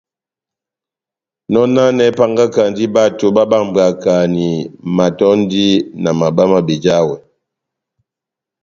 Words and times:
Nɔnanɛ 1.51 2.03
épángakandi 2.11 2.83
bato 2.95 3.25
bábambwakani 3.35 4.47
matɔ́ndi 4.95 5.65
na 6.03 6.09
mabá 6.19 6.43
má 6.51 6.59
bejawɛ. 6.67 7.15